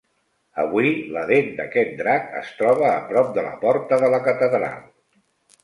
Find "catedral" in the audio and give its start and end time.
4.33-4.85